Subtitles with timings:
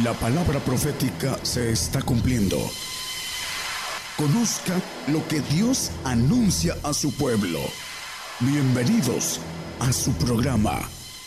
[0.00, 2.56] La palabra profética se está cumpliendo.
[4.16, 7.58] Conozca lo que Dios anuncia a su pueblo.
[8.40, 9.38] Bienvenidos
[9.80, 10.80] a su programa,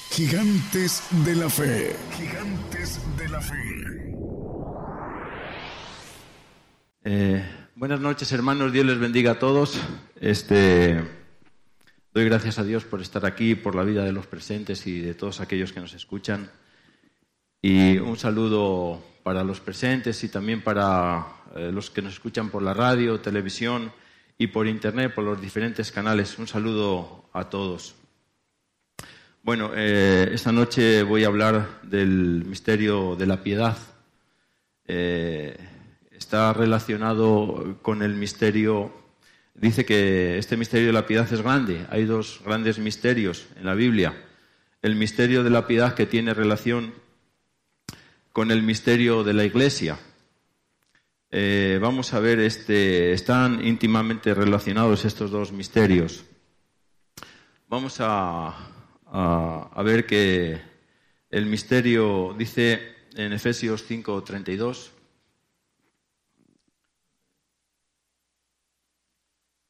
[0.09, 1.95] Gigantes de la Fe.
[2.17, 4.15] Gigantes de la Fe.
[7.03, 7.45] Eh,
[7.75, 8.73] buenas noches, hermanos.
[8.73, 9.79] Dios les bendiga a todos.
[10.19, 11.03] Este,
[12.15, 15.13] doy gracias a Dios por estar aquí, por la vida de los presentes y de
[15.13, 16.49] todos aquellos que nos escuchan.
[17.61, 22.61] Y un saludo para los presentes y también para eh, los que nos escuchan por
[22.61, 23.91] la radio, televisión
[24.37, 26.37] y por internet, por los diferentes canales.
[26.37, 27.95] Un saludo a todos.
[29.41, 33.77] Bueno, eh, esta noche voy a hablar del misterio de la piedad.
[34.87, 35.55] Eh,
[36.11, 38.91] está relacionado con el misterio.
[39.53, 41.85] Dice que este misterio de la piedad es grande.
[41.89, 44.15] Hay dos grandes misterios en la Biblia.
[44.81, 46.93] El misterio de la piedad que tiene relación
[48.35, 49.97] con el misterio de la Iglesia.
[51.31, 56.25] Eh, vamos a ver, este, están íntimamente relacionados estos dos misterios.
[57.69, 58.53] Vamos a,
[59.05, 60.61] a, ver que
[61.29, 62.81] el misterio dice
[63.15, 64.89] en Efesios 5:32.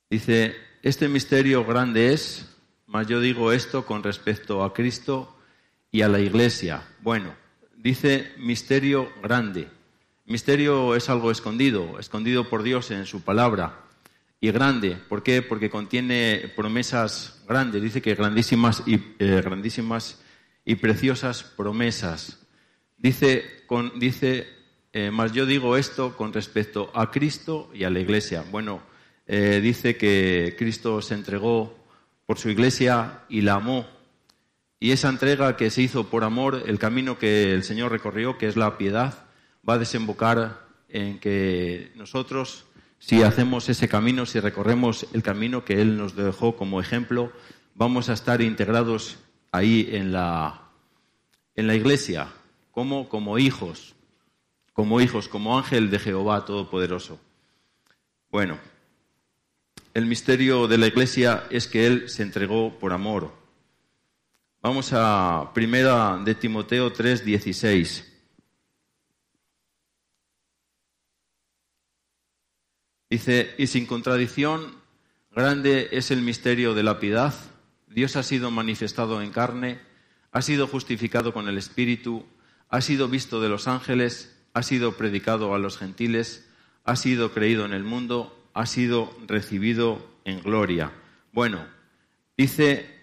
[0.09, 2.49] Dice, este misterio grande es,
[2.88, 5.38] mas yo digo esto con respecto a Cristo
[5.91, 6.81] y a la Iglesia.
[7.03, 7.44] Bueno,
[7.86, 9.67] dice misterio grande.
[10.25, 13.81] Misterio es algo escondido, escondido por Dios en su palabra.
[14.42, 15.44] Y grande, ¿por qué?
[15.44, 20.19] Porque contiene promesas grandes, dice que grandísimas y, eh, grandísimas
[20.66, 22.39] y preciosas promesas.
[22.97, 24.47] Dice, con, dice
[24.92, 28.44] eh, más yo digo esto con respecto a Cristo y a la Iglesia.
[28.49, 28.81] Bueno,
[29.27, 31.77] eh, dice que Cristo se entregó
[32.25, 33.94] por su Iglesia y la amó
[34.86, 38.45] y esa entrega que se hizo por amor, el camino que el Señor recorrió, que
[38.45, 39.25] es la piedad,
[39.67, 42.65] va a desembocar en que nosotros,
[42.99, 47.32] si hacemos ese camino, si recorremos el camino que Él nos dejó como ejemplo,
[47.73, 49.17] vamos a estar integrados
[49.52, 50.70] ahí en la,
[51.55, 52.27] en la iglesia,
[52.70, 53.95] como, como hijos,
[54.71, 57.20] como hijos, como ángel de Jehová Todopoderoso.
[58.30, 58.59] Bueno,
[59.95, 63.45] el misterio de la iglesia es que Él se entregó por amor
[64.67, 68.11] Vamos a primera de Timoteo 3, 16.
[73.11, 74.73] Dice, y sin contradicción,
[75.30, 77.36] grande es el misterio de la piedad.
[77.86, 79.81] Dios ha sido manifestado en carne,
[80.31, 82.26] ha sido justificado con el Espíritu,
[82.67, 86.49] ha sido visto de los ángeles, ha sido predicado a los gentiles,
[86.86, 90.92] ha sido creído en el mundo, ha sido recibido en gloria.
[91.33, 91.67] Bueno,
[92.36, 92.95] dice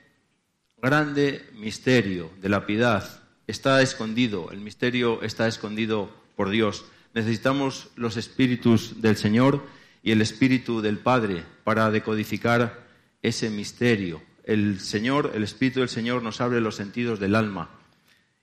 [0.82, 6.84] grande misterio de la piedad está escondido, el misterio está escondido por Dios.
[7.15, 9.65] Necesitamos los espíritus del Señor
[10.03, 12.84] y el espíritu del Padre para decodificar
[13.22, 14.22] ese misterio.
[14.43, 17.70] El Señor, el espíritu del Señor nos abre los sentidos del alma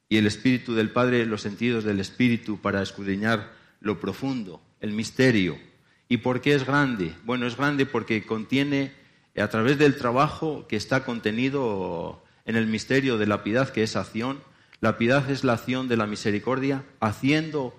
[0.07, 3.51] y el espíritu del Padre los sentidos del espíritu para escudriñar
[3.81, 5.59] lo profundo, el misterio.
[6.07, 7.13] ¿Y por qué es grande?
[7.25, 8.93] Bueno, es grande porque contiene
[9.37, 13.95] a través del trabajo que está contenido en el misterio de la piedad, que es
[13.95, 14.41] acción.
[14.81, 17.73] La piedad es la acción de la misericordia, haciendo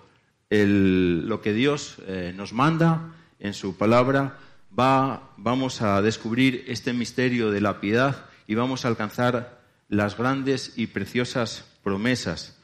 [0.49, 4.37] lo que Dios eh, nos manda en su palabra.
[4.77, 10.73] Va, vamos a descubrir este misterio de la piedad y vamos a alcanzar las grandes
[10.77, 12.57] y preciosas promesas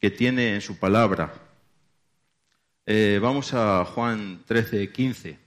[0.00, 1.32] que tiene en su palabra.
[2.86, 5.38] Eh, vamos a Juan 13, 15.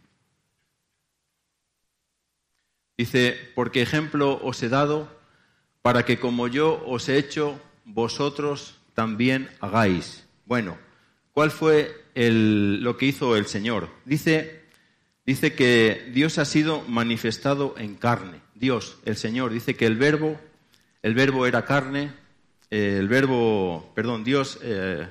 [2.98, 5.17] Dice, porque ejemplo os he dado
[5.82, 10.26] para que como yo os he hecho, vosotros también hagáis.
[10.46, 10.78] Bueno,
[11.34, 13.90] ¿cuál fue lo que hizo el Señor?
[14.06, 14.64] Dice,
[15.26, 18.42] dice que Dios ha sido manifestado en carne.
[18.56, 20.40] Dios, el Señor, dice que el verbo,
[21.04, 22.14] el verbo era carne,
[22.72, 25.08] eh, el verbo, perdón, Dios, eh,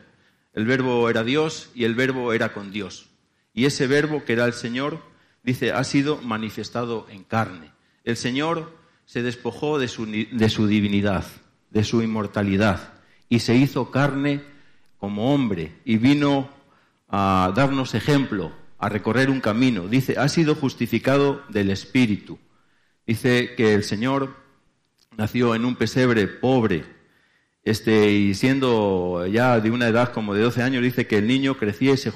[0.53, 3.09] el verbo era Dios y el verbo era con Dios.
[3.55, 5.01] Y ese verbo que era el Señor,
[5.43, 7.73] dice, ha sido manifestado en carne.
[8.05, 8.76] El Señor
[9.07, 11.25] se despojó de su, de su divinidad,
[11.71, 12.95] de su inmortalidad,
[13.29, 14.43] y se hizo carne
[14.99, 16.51] como hombre y vino
[17.09, 19.89] a darnos ejemplo, a recorrer un camino.
[19.89, 22.39] Dice, ha sido justificado del Espíritu.
[23.07, 24.37] Dice que el Señor
[25.17, 26.85] nació en un pesebre pobre,
[27.65, 31.57] este, y siendo ya de una edad como de 12 años, dice que el niño
[31.57, 32.13] crecía y se,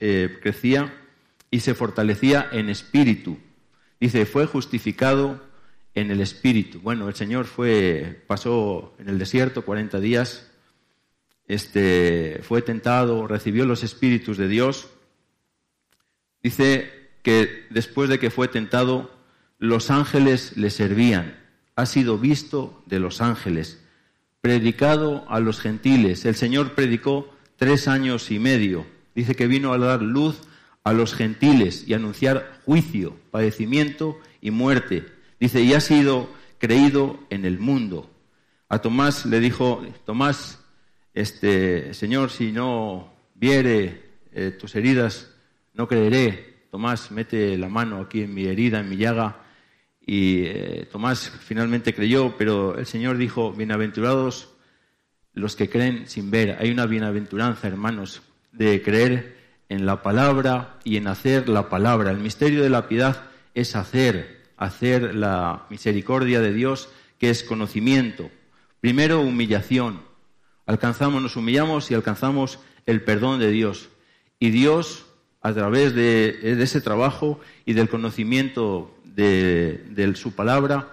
[0.00, 0.94] eh, crecía
[1.50, 3.38] y se fortalecía en espíritu.
[4.00, 5.42] Dice, fue justificado
[5.94, 6.80] en el espíritu.
[6.80, 10.50] Bueno, el Señor fue, pasó en el desierto 40 días
[11.46, 14.88] este, fue tentado, recibió los espíritus de Dios,
[16.42, 16.90] dice
[17.22, 19.10] que después de que fue tentado,
[19.58, 21.38] los ángeles le servían.
[21.76, 23.82] Ha sido visto de los ángeles,
[24.40, 26.24] predicado a los gentiles.
[26.24, 28.86] El Señor predicó tres años y medio.
[29.14, 30.40] Dice que vino a dar luz
[30.82, 35.06] a los gentiles y anunciar juicio, padecimiento y muerte.
[35.40, 36.28] Dice, y ha sido
[36.58, 38.10] creído en el mundo.
[38.68, 40.60] A Tomás le dijo, Tomás,
[41.12, 44.02] este, Señor, si no viere
[44.32, 45.30] eh, tus heridas,
[45.74, 46.66] no creeré.
[46.70, 49.44] Tomás mete la mano aquí en mi herida, en mi llaga,
[50.06, 54.50] y eh, Tomás finalmente creyó, pero el Señor dijo, bienaventurados
[55.32, 56.56] los que creen sin ver.
[56.60, 58.22] Hay una bienaventuranza, hermanos,
[58.52, 59.36] de creer
[59.68, 62.10] en la palabra y en hacer la palabra.
[62.10, 66.88] El misterio de la piedad es hacer, hacer la misericordia de Dios,
[67.18, 68.30] que es conocimiento.
[68.80, 70.02] Primero, humillación.
[70.66, 73.88] Alcanzamos, nos humillamos y alcanzamos el perdón de Dios.
[74.38, 75.06] Y Dios,
[75.40, 80.88] a través de, ese trabajo y del conocimiento de, de su palabra,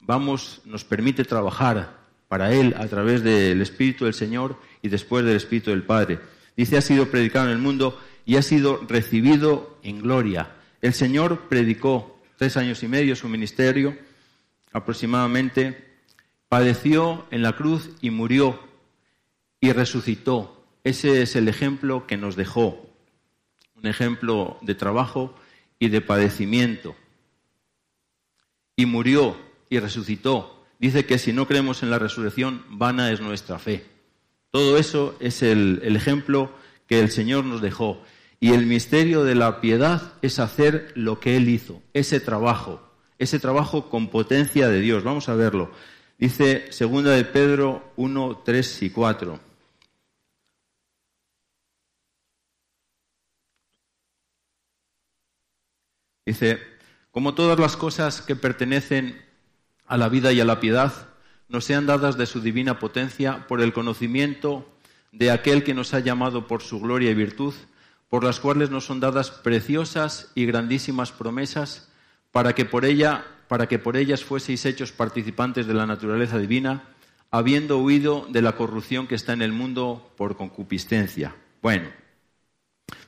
[0.00, 1.98] vamos, nos permite trabajar
[2.28, 6.18] para Él a través del Espíritu del Señor y después del Espíritu del Padre.
[6.56, 10.50] Dice, ha sido predicado en el mundo y ha sido recibido en gloria.
[10.82, 13.98] El Señor predicó tres años y medio su ministerio
[14.72, 15.98] aproximadamente,
[16.48, 18.58] padeció en la cruz y murió
[19.60, 20.64] y resucitó.
[20.84, 22.88] Ese es el ejemplo que nos dejó,
[23.76, 25.34] un ejemplo de trabajo
[25.78, 26.96] y de padecimiento.
[28.76, 29.36] Y murió
[29.68, 33.84] y resucitó dice que si no creemos en la resurrección, vana es nuestra fe.
[34.50, 36.50] Todo eso es el, ejemplo
[36.86, 38.02] que el Señor nos dejó.
[38.40, 42.80] Y el misterio de la piedad es hacer lo que Él hizo, ese trabajo,
[43.18, 45.02] ese trabajo con potencia de Dios.
[45.02, 45.72] Vamos a verlo.
[46.18, 49.40] Dice segunda de Pedro 1, 3 y 4.
[56.26, 56.58] Dice,
[57.10, 59.18] como todas las cosas que pertenecen
[59.86, 61.08] a la vida y a la piedad
[61.48, 64.68] nos sean dadas de su divina potencia por el conocimiento
[65.12, 67.54] de aquel que nos ha llamado por su gloria y virtud,
[68.08, 71.88] por las cuales nos son dadas preciosas y grandísimas promesas,
[72.32, 76.84] para que por ella, para que por ellas fueseis hechos participantes de la naturaleza divina,
[77.30, 81.34] habiendo huido de la corrupción que está en el mundo por concupiscencia.
[81.60, 81.88] Bueno,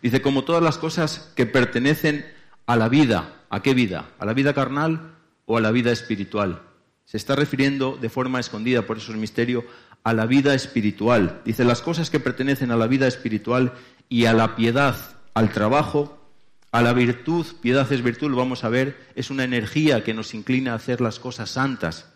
[0.02, 2.26] dice, como todas las cosas que pertenecen
[2.66, 4.10] a la vida, ¿a qué vida?
[4.18, 5.14] ¿A la vida carnal
[5.46, 6.62] o a la vida espiritual?
[7.04, 9.64] Se está refiriendo de forma escondida, por eso es misterio,
[10.04, 11.40] a la vida espiritual.
[11.44, 13.72] Dice, las cosas que pertenecen a la vida espiritual
[14.10, 14.96] y a la piedad,
[15.32, 16.18] al trabajo,
[16.72, 20.34] a la virtud, piedad es virtud, lo vamos a ver, es una energía que nos
[20.34, 22.12] inclina a hacer las cosas santas.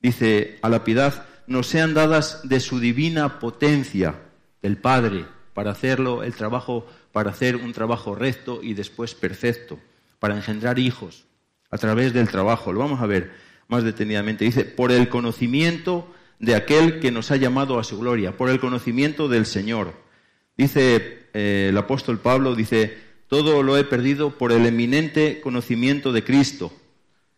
[0.00, 4.14] Dice, a la piedad nos sean dadas de su divina potencia,
[4.62, 9.78] del Padre, para hacerlo, el trabajo, para hacer un trabajo recto y después perfecto,
[10.20, 11.24] para engendrar hijos
[11.68, 12.72] a través del trabajo.
[12.72, 13.32] Lo vamos a ver
[13.66, 14.44] más detenidamente.
[14.44, 16.08] Dice, por el conocimiento
[16.38, 19.94] de aquel que nos ha llamado a su gloria, por el conocimiento del Señor.
[20.56, 22.96] Dice eh, el apóstol Pablo, dice,
[23.28, 26.72] todo lo he perdido por el eminente conocimiento de Cristo.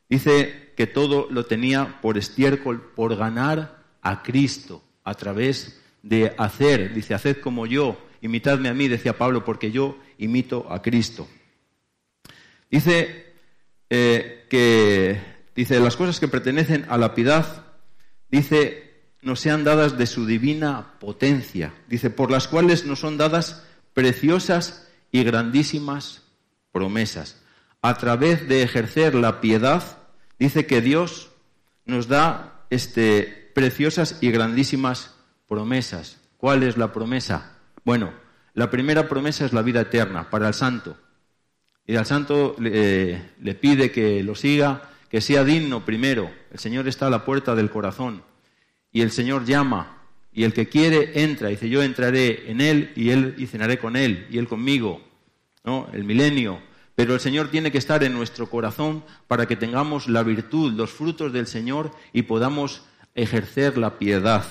[0.08, 6.94] Dice que todo lo tenía por estiércol, por ganar a Cristo, a través de hacer.
[6.94, 11.26] Dice, haced como yo, imitadme a mí, decía Pablo, porque yo imito a Cristo.
[12.70, 13.32] Dice
[13.91, 17.65] eh, que Dice, las cosas que pertenecen a la piedad,
[18.31, 21.72] dice, nos sean dadas de su divina potencia.
[21.88, 23.66] Dice, por las cuales nos son dadas
[23.96, 26.22] preciosas y grandísimas
[26.70, 27.41] promesas.
[27.81, 29.82] A través de ejercer la piedad,
[30.38, 31.31] dice que Dios
[31.86, 35.15] nos da este, preciosas y grandísimas
[35.48, 36.20] promesas.
[36.36, 37.56] ¿Cuál es la promesa?
[37.86, 38.12] Bueno,
[38.53, 40.98] la primera promesa es la vida eterna para el santo.
[41.86, 46.31] Y al santo le eh, pide que lo siga que sea digno primero.
[46.50, 48.22] El Señor está a la puerta del corazón
[48.93, 49.95] y el Señor llama
[50.36, 51.48] y el que quiere entra.
[51.48, 55.00] Dice, yo entraré en Él y Él y cenaré con Él y Él conmigo.
[55.64, 55.88] ¿no?
[55.94, 56.60] El milenio.
[56.94, 60.90] Pero el Señor tiene que estar en nuestro corazón para que tengamos la virtud, los
[60.90, 62.82] frutos del Señor y podamos
[63.14, 64.44] ejercer la piedad.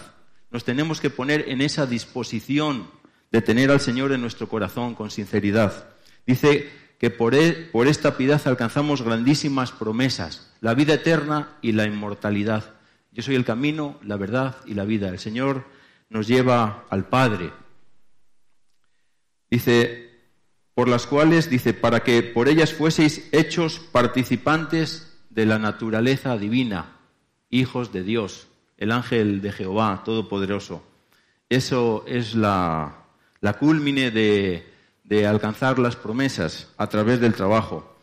[0.49, 2.87] Nos tenemos que poner en esa disposición
[3.31, 5.89] de tener al Señor en nuestro corazón con sinceridad.
[6.25, 6.67] Dice
[6.99, 12.74] que por, e, por esta piedad alcanzamos grandísimas promesas, la vida eterna y la inmortalidad.
[13.15, 15.07] Yo soy el camino, la verdad y la vida.
[15.07, 15.63] El Señor
[16.09, 17.49] nos lleva al Padre.
[19.49, 20.09] Dice,
[20.73, 26.97] por las cuales, dice, para que por ellas fueseis hechos participantes de la naturaleza divina,
[27.49, 30.83] hijos de Dios, el ángel de Jehová Todopoderoso.
[31.47, 33.05] eso es la,
[33.39, 34.67] la culmine de,
[35.05, 37.95] de alcanzar las promesas a través del trabajo.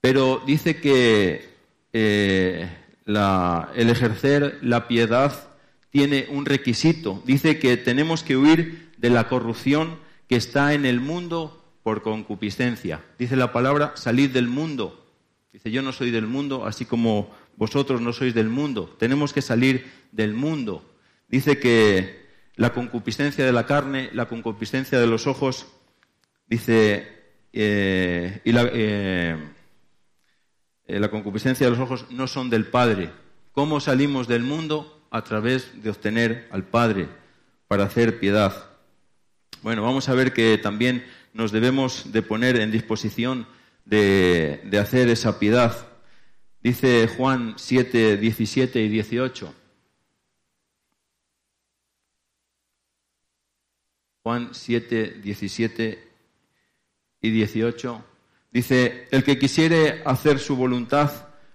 [0.00, 1.54] Pero dice que
[1.92, 2.77] eh,
[3.08, 5.48] el ejercer la piedad
[5.90, 7.22] tiene un requisito.
[7.24, 9.98] Dice que tenemos que huir de la corrupción
[10.28, 13.02] que está en el mundo por concupiscencia.
[13.18, 15.06] Dice la palabra, salid del mundo.
[15.52, 18.94] Dice, yo no soy del mundo, así como vosotros no sois del mundo.
[18.98, 20.84] Tenemos que salir del mundo.
[21.28, 25.66] Dice que la concupiscencia de la carne, la concupiscencia de los ojos,
[26.46, 27.08] dice,
[27.54, 29.36] eh, y la, eh,
[30.88, 33.10] eh, la concupiscencia de los ojos no son del Padre.
[33.52, 34.94] ¿Cómo salimos del mundo?
[35.10, 37.08] A través de obtener al Padre
[37.68, 38.70] para hacer piedad.
[39.62, 41.04] Bueno, vamos a ver que también
[41.34, 43.46] nos debemos de poner en disposición
[43.84, 45.88] de, de hacer esa piedad.
[46.62, 49.54] Dice Juan 7, 17 y 18.
[54.22, 56.08] Juan 7, 17
[57.20, 58.04] y 18.
[58.50, 61.10] Dice, el que quisiere hacer su voluntad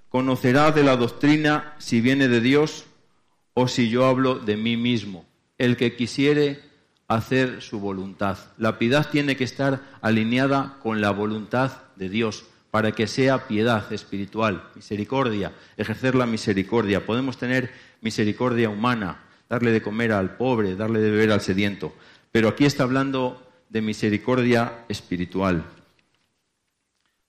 [0.10, 2.86] conocerá de la doctrina si viene de Dios
[3.54, 5.26] o si yo hablo de mí mismo.
[5.58, 6.60] El que quisiere
[7.08, 8.38] hacer su voluntad.
[8.58, 13.92] La piedad tiene que estar alineada con la voluntad de Dios para que sea piedad
[13.94, 17.06] espiritual, misericordia, ejercer la misericordia.
[17.06, 17.72] Podemos tener
[18.02, 21.94] misericordia humana, darle de comer al pobre, darle de beber al sediento,
[22.32, 25.64] pero aquí está hablando de misericordia espiritual.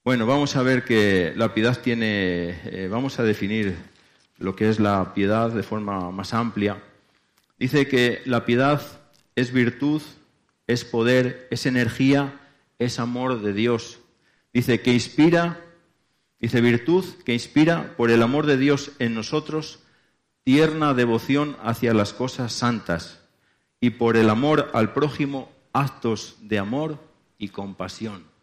[0.05, 3.75] Bueno, vamos a ver que la piedad tiene, eh, vamos a definir
[4.37, 6.83] lo que es la piedad de forma más amplia.
[7.59, 8.83] Dice que la piedad
[9.35, 10.03] es virtud,
[10.67, 12.39] es poder, es energía,
[12.79, 13.99] es amor de Dios.
[14.53, 15.65] Dice que inspira,
[16.39, 19.79] dice virtud que inspira por el amor de Dios en nosotros
[20.43, 23.23] tierna devoción hacia las cosas santas
[23.81, 26.99] y por el amor al prójimo actos de amor
[27.39, 28.34] y compasión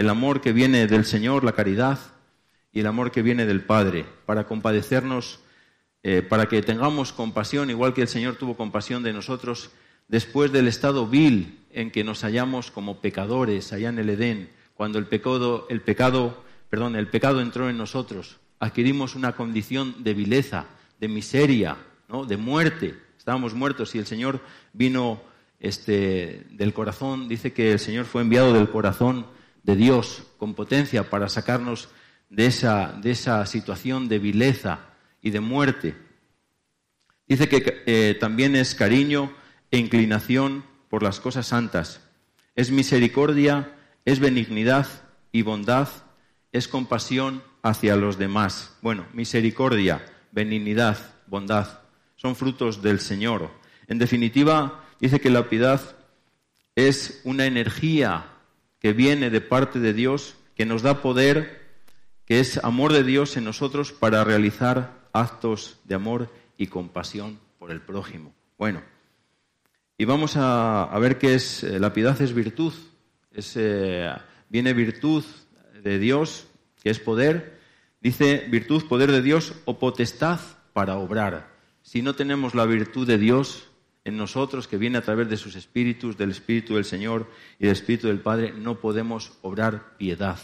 [0.00, 1.98] el amor que viene del Señor, la caridad,
[2.72, 5.40] y el amor que viene del Padre, para compadecernos,
[6.02, 9.72] eh, para que tengamos compasión, igual que el Señor tuvo compasión de nosotros,
[10.08, 14.98] después del estado vil en que nos hallamos como pecadores allá en el Edén, cuando
[14.98, 20.64] el pecado, el pecado, el pecado entró en nosotros, adquirimos una condición de vileza,
[20.98, 21.76] de miseria,
[22.08, 22.24] ¿no?
[22.24, 22.94] de muerte.
[23.18, 24.40] Estábamos muertos y el Señor
[24.72, 25.20] vino
[25.58, 29.26] este, del corazón, dice que el Señor fue enviado del corazón
[29.62, 31.88] de Dios con potencia para sacarnos
[32.28, 34.80] de esa, de esa situación de vileza
[35.20, 35.96] y de muerte.
[37.26, 39.32] Dice que eh, también es cariño
[39.70, 42.00] e inclinación por las cosas santas.
[42.56, 44.86] Es misericordia, es benignidad
[45.32, 45.88] y bondad,
[46.52, 48.76] es compasión hacia los demás.
[48.82, 51.80] Bueno, misericordia, benignidad, bondad,
[52.16, 53.50] son frutos del Señor.
[53.86, 55.80] En definitiva, dice que la piedad
[56.74, 58.26] es una energía
[58.80, 61.60] que viene de parte de Dios, que nos da poder,
[62.24, 67.70] que es amor de Dios en nosotros para realizar actos de amor y compasión por
[67.70, 68.34] el prójimo.
[68.58, 68.82] Bueno,
[69.98, 72.72] y vamos a, ver qué es, eh, la piedad es virtud,
[73.32, 74.10] es, eh,
[74.48, 75.24] viene virtud
[75.82, 76.46] de Dios,
[76.82, 77.58] que es poder,
[78.00, 80.40] dice virtud, poder de Dios o potestad
[80.72, 81.50] para obrar.
[81.82, 83.69] Si no tenemos la virtud de Dios,
[84.04, 87.72] en nosotros, que viene a través de sus espíritus, del Espíritu del Señor y del
[87.72, 90.38] Espíritu del Padre, no podemos obrar piedad.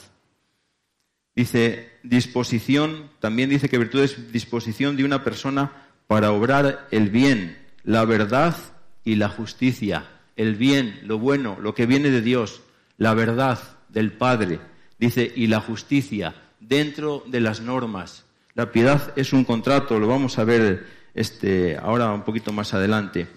[1.34, 5.72] Dice disposición, también dice que virtud es disposición de una persona
[6.06, 8.56] para obrar el bien, la verdad
[9.04, 10.06] y la justicia.
[10.36, 12.60] El bien, lo bueno, lo que viene de Dios,
[12.98, 13.58] la verdad
[13.88, 14.60] del Padre,
[14.98, 18.24] dice, y la justicia dentro de las normas.
[18.54, 23.28] La piedad es un contrato, lo vamos a ver este, ahora un poquito más adelante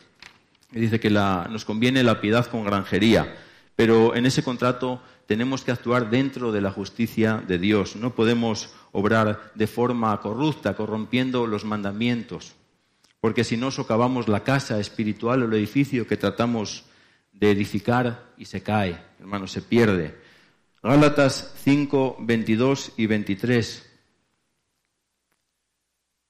[0.72, 3.36] dice que nos conviene la piedad con granjería,
[3.76, 7.96] pero en ese contrato tenemos que actuar dentro de la justicia de Dios.
[7.96, 12.56] No podemos obrar de forma corrupta, corrompiendo los mandamientos,
[13.20, 16.86] porque si no socavamos la casa espiritual o el edificio que tratamos
[17.32, 20.18] de edificar y se cae, hermano, se pierde.
[20.82, 23.86] Gálatas 5, 22 y 23.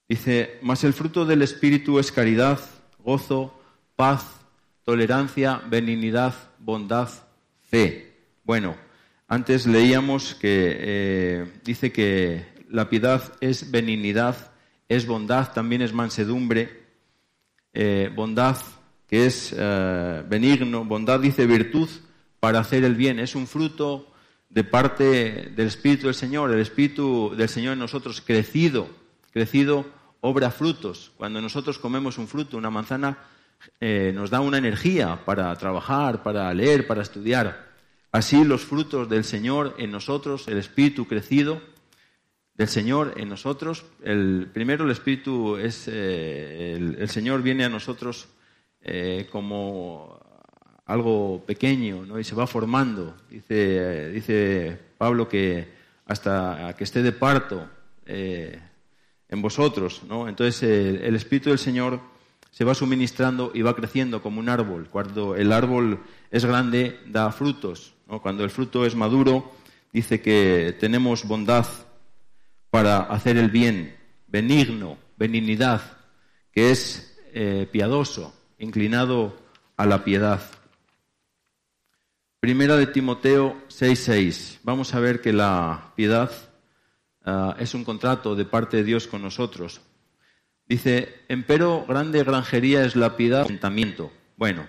[0.08, 2.58] Dice, mas el fruto del Espíritu es caridad,
[2.98, 3.59] gozo,
[4.00, 4.24] paz,
[4.82, 7.10] tolerancia, benignidad, bondad,
[7.68, 8.16] fe.
[8.44, 8.74] Bueno,
[9.28, 14.52] antes leíamos que eh, dice que la piedad es benignidad,
[14.88, 16.82] es bondad, también es mansedumbre,
[17.74, 18.56] eh, bondad
[19.06, 21.90] que es eh, benigno, bondad dice virtud
[22.40, 24.14] para hacer el bien, es un fruto
[24.48, 28.88] de parte del Espíritu del Señor, el Espíritu del Señor en nosotros crecido,
[29.30, 29.84] crecido
[30.22, 31.12] obra frutos.
[31.18, 33.18] Cuando nosotros comemos un fruto, una manzana,
[33.80, 37.68] eh, nos da una energía para trabajar, para leer, para estudiar.
[38.12, 41.60] Así los frutos del Señor en nosotros, el Espíritu crecido
[42.54, 43.84] del Señor en nosotros.
[44.02, 48.28] El, primero el Espíritu es, eh, el, Señor viene a nosotros
[48.80, 50.18] eh, como
[50.86, 52.18] algo pequeño ¿no?
[52.18, 53.16] y se va formando.
[53.30, 57.68] Dice, dice Pablo que hasta que esté de parto
[58.04, 60.02] en vosotros.
[60.08, 60.28] ¿no?
[60.28, 62.00] Entonces el Espíritu del Señor
[62.50, 64.88] se va suministrando y va creciendo como un árbol.
[64.90, 67.94] Cuando el árbol es grande, da frutos.
[68.22, 69.52] Cuando el fruto es maduro,
[69.92, 71.66] dice que tenemos bondad
[72.70, 75.80] para hacer el bien, benigno, benignidad,
[76.52, 79.36] que es eh, piadoso, inclinado
[79.76, 80.40] a la piedad.
[82.40, 84.60] Primera de Timoteo 6:6.
[84.62, 86.32] Vamos a ver que la piedad
[87.24, 89.80] ah, es un contrato de parte de Dios con nosotros.
[90.70, 94.12] Dice, empero grande granjería es la piedad contentamiento.
[94.36, 94.68] Bueno,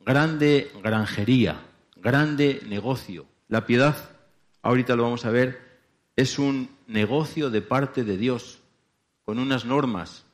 [0.00, 1.60] grande granjería,
[1.94, 3.24] grande negocio.
[3.46, 3.96] La piedad,
[4.62, 5.60] ahorita lo vamos a ver,
[6.16, 8.58] es un negocio de parte de Dios,
[9.24, 10.24] con unas normas,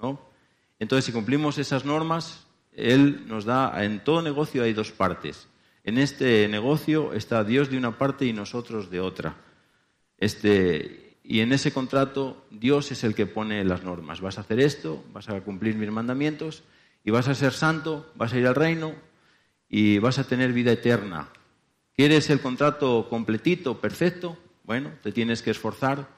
[0.00, 0.20] ¿no?
[0.78, 5.48] Entonces, si cumplimos esas normas, Él nos da, en todo negocio hay dos partes.
[5.82, 9.34] En este negocio está Dios de una parte y nosotros de otra.
[10.18, 14.20] Este, y en ese contrato Dios es el que pone las normas.
[14.20, 16.62] Vas a hacer esto, vas a cumplir mis mandamientos
[17.04, 18.94] y vas a ser santo, vas a ir al reino
[19.68, 21.28] y vas a tener vida eterna.
[21.94, 24.36] ¿Quieres el contrato completito, perfecto?
[24.64, 26.08] Bueno, te tienes que esforzar,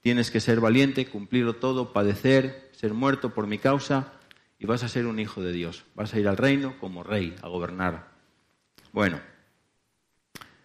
[0.00, 4.12] tienes que ser valiente, cumplirlo todo, padecer, ser muerto por mi causa
[4.58, 5.84] y vas a ser un hijo de Dios.
[5.94, 8.12] Vas a ir al reino como rey, a gobernar.
[8.92, 9.20] Bueno,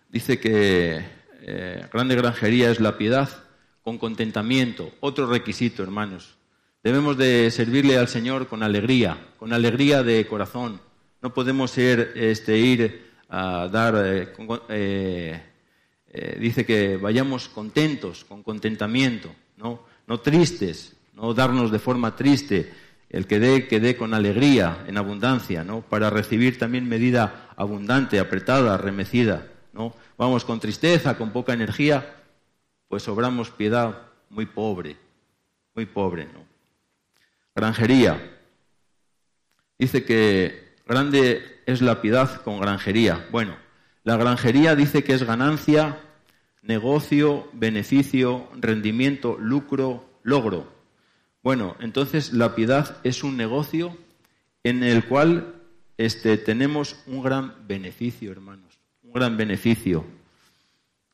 [0.09, 1.03] dice que
[1.41, 3.46] eh, grande granjería es la piedad
[3.87, 4.91] con contentamiento.
[4.99, 6.35] Otro requisito, hermanos.
[6.83, 10.81] Debemos de servirle al Señor con alegría, con alegría de corazón.
[11.21, 14.33] No podemos ser, este, ir a dar, eh,
[14.67, 15.41] eh,
[16.09, 19.83] eh, dice que vayamos contentos, con contentamiento, ¿no?
[20.05, 22.69] no tristes, no darnos de forma triste.
[23.09, 25.79] El que dé, que dé con alegría, en abundancia, ¿no?
[25.79, 29.95] Para recibir también medida abundante, apretada, remecida, ¿no?
[30.17, 32.16] Vamos con tristeza, con poca energía,
[32.87, 34.97] pues obramos piedad muy pobre,
[35.75, 36.45] muy pobre, ¿no?
[37.55, 38.39] Granjería.
[39.77, 43.27] Dice que grande es la piedad con granjería.
[43.31, 43.57] Bueno,
[44.03, 45.99] la granjería dice que es ganancia,
[46.61, 50.71] negocio, beneficio, rendimiento, lucro, logro.
[51.43, 53.97] Bueno, entonces la piedad es un negocio
[54.63, 55.55] en el cual
[55.97, 60.05] este, tenemos un gran beneficio, hermanos, un gran beneficio.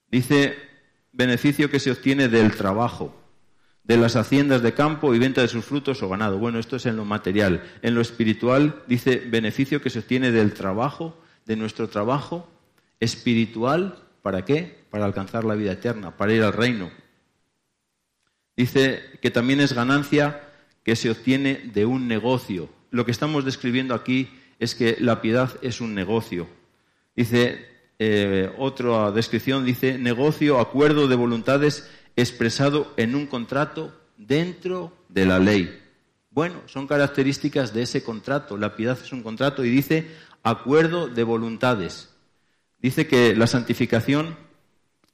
[0.09, 0.72] Dice
[1.13, 3.15] beneficio que se obtiene del trabajo,
[3.83, 6.39] de las haciendas de campo y venta de sus frutos o ganado.
[6.39, 7.63] Bueno, esto es en lo material.
[7.81, 12.49] En lo espiritual dice beneficio que se obtiene del trabajo, de nuestro trabajo
[12.99, 13.99] espiritual.
[14.21, 14.85] ¿Para qué?
[14.89, 16.91] Para alcanzar la vida eterna, para ir al reino.
[18.55, 20.49] Dice que también es ganancia
[20.83, 22.69] que se obtiene de un negocio.
[22.91, 26.47] Lo que estamos describiendo aquí es que la piedad es un negocio.
[27.15, 35.25] Dice, eh, otra descripción dice negocio, acuerdo de voluntades expresado en un contrato dentro de
[35.25, 35.79] la ley.
[36.31, 38.57] Bueno, son características de ese contrato.
[38.57, 40.07] La piedad es un contrato y dice
[40.41, 42.09] acuerdo de voluntades.
[42.79, 44.35] Dice que la santificación,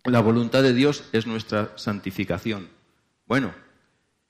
[0.06, 2.70] la voluntad de Dios es nuestra santificación.
[3.28, 3.54] Bueno,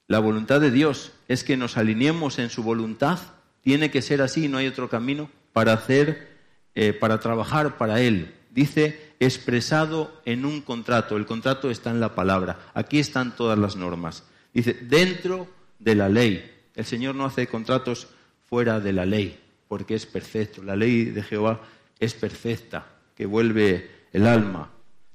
[0.07, 3.19] la voluntad de Dios es que nos alineemos en su voluntad.
[3.62, 6.35] Tiene que ser así, no hay otro camino para hacer,
[6.73, 11.17] eh, para trabajar para Él dice expresado en un contrato.
[11.17, 12.71] El contrato está en la palabra.
[12.73, 14.23] Aquí están todas las normas.
[14.53, 15.47] Dice, dentro
[15.79, 16.51] de la ley.
[16.75, 18.07] El Señor no hace contratos
[18.45, 20.63] fuera de la ley, porque es perfecto.
[20.63, 21.62] La ley de Jehová
[21.99, 24.71] es perfecta, que vuelve el alma.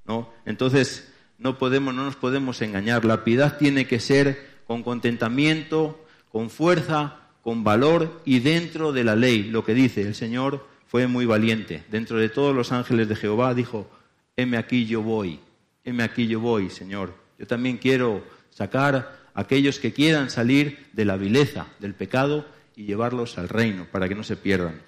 [0.06, 0.30] ¿no?
[0.44, 3.04] Entonces, no, podemos, no nos podemos engañar.
[3.04, 9.16] La piedad tiene que ser con contentamiento, con fuerza, con valor y dentro de la
[9.16, 11.84] ley, lo que dice el Señor fue muy valiente.
[11.90, 13.90] Dentro de todos los ángeles de Jehová dijo,
[14.36, 15.40] heme aquí yo voy,
[15.84, 17.14] heme aquí yo voy, Señor.
[17.38, 18.94] Yo también quiero sacar
[19.34, 24.08] a aquellos que quieran salir de la vileza, del pecado, y llevarlos al reino para
[24.08, 24.80] que no se pierdan.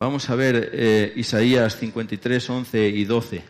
[0.00, 3.44] Vamos a ver eh, Isaías 53, 11 y 12.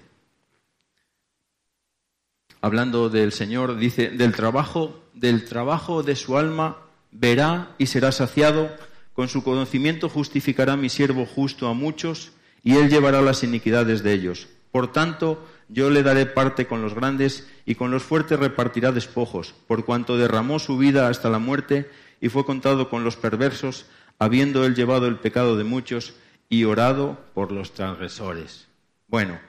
[2.60, 6.78] Hablando del Señor, dice, del trabajo, del trabajo de su alma
[7.10, 8.74] verá y será saciado
[9.18, 12.30] con su conocimiento justificará mi siervo justo a muchos,
[12.62, 14.46] y él llevará las iniquidades de ellos.
[14.70, 19.56] Por tanto, yo le daré parte con los grandes, y con los fuertes repartirá despojos,
[19.66, 23.86] por cuanto derramó su vida hasta la muerte, y fue contado con los perversos,
[24.20, 26.14] habiendo él llevado el pecado de muchos
[26.48, 28.68] y orado por los transgresores.
[29.08, 29.40] Bueno,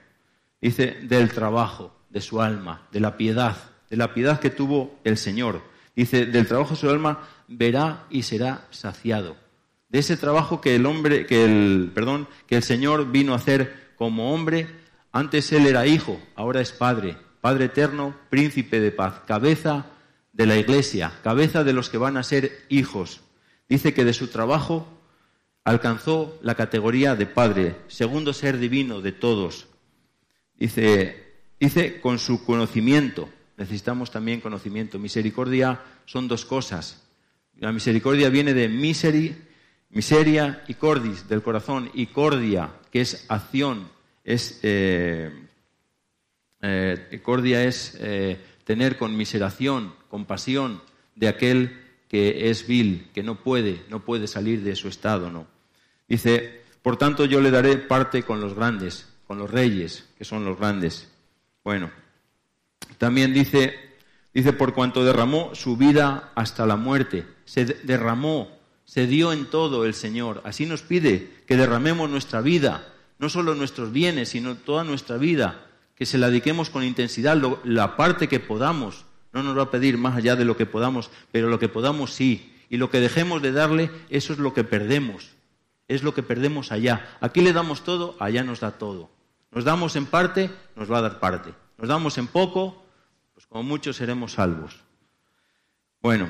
[0.60, 3.56] dice del trabajo de su alma, de la piedad,
[3.88, 5.62] de la piedad que tuvo el Señor.
[5.96, 9.49] Dice, del trabajo de su alma verá y será saciado.
[9.90, 13.92] De ese trabajo que el hombre, que el, perdón, que el Señor vino a hacer
[13.96, 14.68] como hombre,
[15.12, 19.86] antes él era hijo, ahora es padre, Padre eterno, príncipe de paz, cabeza
[20.34, 23.22] de la iglesia, cabeza de los que van a ser hijos.
[23.70, 24.88] Dice que de su trabajo
[25.64, 29.68] alcanzó la categoría de Padre, segundo ser divino de todos.
[30.58, 35.00] Dice, dice con su conocimiento, necesitamos también conocimiento.
[35.00, 37.04] Misericordia son dos cosas.
[37.58, 39.36] La misericordia viene de miseri,
[39.90, 43.90] miseria y cordis, del corazón, y cordia, que es acción,
[44.24, 45.32] es, eh,
[46.62, 50.82] eh, cordia es eh, tener conmiseración, compasión
[51.16, 55.48] de aquel que es vil, que no puede, no puede salir de su estado, ¿no?
[56.08, 60.44] Dice, por tanto yo le daré parte con los grandes, con los reyes, que son
[60.44, 61.08] los grandes.
[61.64, 61.92] Bueno,
[62.98, 63.76] también dice,
[64.34, 68.59] dice, por cuanto derramó su vida hasta la muerte, se derramó,
[68.90, 70.42] se dio en todo el Señor.
[70.46, 75.68] Así nos pide que derramemos nuestra vida, no solo nuestros bienes, sino toda nuestra vida,
[75.94, 79.06] que se la dediquemos con intensidad, la parte que podamos.
[79.32, 82.14] No nos va a pedir más allá de lo que podamos, pero lo que podamos
[82.14, 82.52] sí.
[82.68, 85.30] Y lo que dejemos de darle, eso es lo que perdemos
[85.90, 87.18] es lo que perdemos allá.
[87.20, 89.10] Aquí le damos todo, allá nos da todo.
[89.52, 91.54] Nos damos en parte, nos va a dar parte.
[91.78, 92.86] Nos damos en poco,
[93.34, 94.80] pues como muchos seremos salvos.
[96.02, 96.30] Bueno,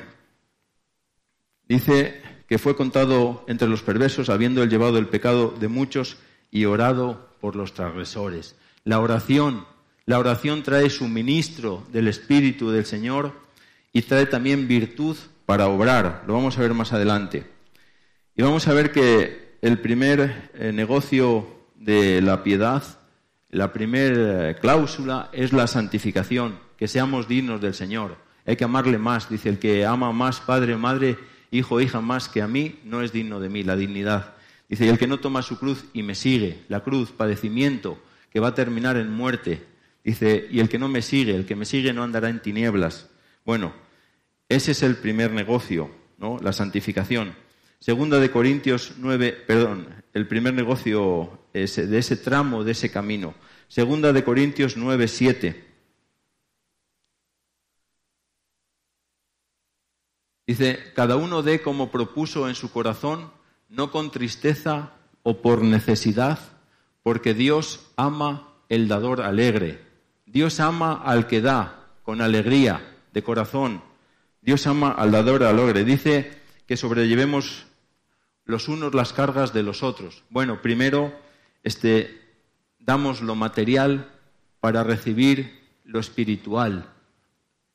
[1.68, 6.16] dice que fue contado entre los perversos, habiendo él llevado el pecado de muchos
[6.50, 8.56] y orado por los transgresores.
[8.82, 9.66] La oración,
[10.04, 13.34] la oración trae suministro del Espíritu del Señor
[13.92, 16.24] y trae también virtud para obrar.
[16.26, 17.46] Lo vamos a ver más adelante.
[18.34, 22.82] Y vamos a ver que el primer eh, negocio de la piedad,
[23.50, 28.16] la primera eh, cláusula es la santificación, que seamos dignos del Señor.
[28.44, 31.16] Hay que amarle más, dice el que ama más padre, madre,
[31.50, 34.34] hijo, hija más que a mí, no es digno de mí, la dignidad.
[34.68, 38.40] Dice, y el que no toma su cruz y me sigue, la cruz, padecimiento, que
[38.40, 39.62] va a terminar en muerte.
[40.04, 43.08] Dice, y el que no me sigue, el que me sigue no andará en tinieblas.
[43.44, 43.72] Bueno,
[44.48, 46.38] ese es el primer negocio, ¿no?
[46.40, 47.34] La santificación.
[47.80, 53.34] Segunda de Corintios 9, perdón, el primer negocio de ese tramo, de ese camino.
[53.68, 55.64] Segunda de Corintios 9, 7.
[60.50, 63.30] Dice, cada uno dé como propuso en su corazón,
[63.68, 66.40] no con tristeza o por necesidad,
[67.04, 69.80] porque Dios ama el dador alegre.
[70.26, 73.80] Dios ama al que da con alegría de corazón.
[74.42, 75.84] Dios ama al dador alegre.
[75.84, 76.32] Dice
[76.66, 77.66] que sobrellevemos
[78.44, 80.24] los unos las cargas de los otros.
[80.30, 81.14] Bueno, primero
[81.62, 82.22] este,
[82.80, 84.10] damos lo material
[84.58, 86.92] para recibir lo espiritual.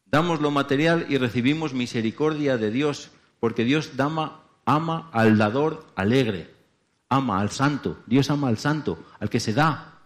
[0.05, 6.49] Damos lo material y recibimos misericordia de Dios, porque Dios ama, ama al dador alegre,
[7.09, 9.99] ama al santo, Dios ama al santo, al que se da.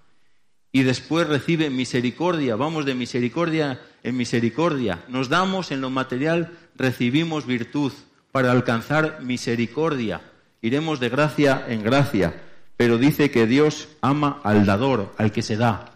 [0.72, 5.04] Y después recibe misericordia, vamos de misericordia en misericordia.
[5.08, 7.92] Nos damos en lo material, recibimos virtud
[8.32, 10.22] para alcanzar misericordia
[10.62, 12.42] iremos de gracia en gracia,
[12.78, 15.94] pero dice que Dios ama al dador, al que se da,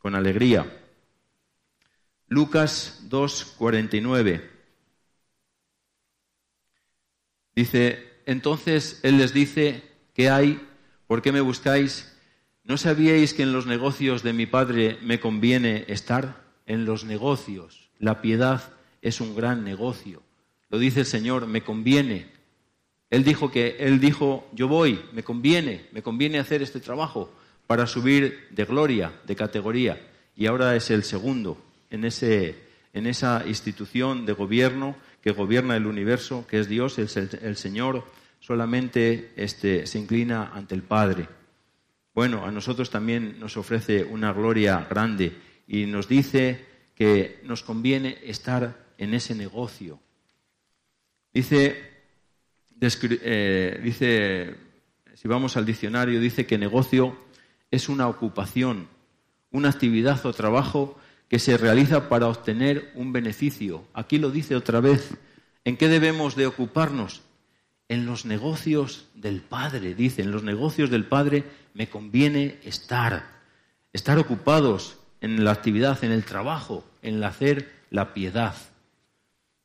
[0.00, 0.79] con alegría.
[2.32, 4.40] Lucas 2:49
[7.56, 9.82] dice, entonces Él les dice,
[10.14, 10.64] ¿qué hay?
[11.08, 12.16] ¿Por qué me buscáis?
[12.62, 16.48] ¿No sabíais que en los negocios de mi Padre me conviene estar?
[16.66, 17.90] En los negocios.
[17.98, 20.22] La piedad es un gran negocio.
[20.68, 22.30] Lo dice el Señor, me conviene.
[23.10, 27.34] Él dijo que, él dijo, yo voy, me conviene, me conviene hacer este trabajo
[27.66, 30.00] para subir de gloria, de categoría.
[30.36, 32.56] Y ahora es el segundo en, ese,
[32.92, 38.04] en esa institución de gobierno que gobierna el universo, que es Dios, el, Señor,
[38.38, 41.28] solamente este, se inclina ante el Padre.
[42.14, 48.18] Bueno, a nosotros también nos ofrece una gloria grande y nos dice que nos conviene
[48.24, 50.00] estar en ese negocio.
[51.32, 51.90] Dice
[52.82, 54.54] eh, dice,
[55.14, 57.16] si vamos al diccionario, dice que negocio
[57.70, 58.88] es una ocupación,
[59.50, 60.98] una actividad o trabajo
[61.30, 63.84] que se realiza para obtener un beneficio.
[63.94, 65.16] Aquí lo dice otra vez.
[65.64, 67.22] ¿En qué debemos de ocuparnos?
[67.88, 73.24] En los negocios del Padre, dice, en los negocios del Padre me conviene estar,
[73.92, 78.56] estar ocupados en la actividad, en el trabajo, en el hacer la piedad.